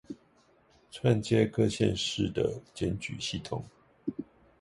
[0.89, 3.61] 串接各縣市的檢舉系統